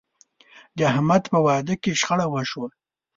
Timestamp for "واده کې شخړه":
1.45-2.25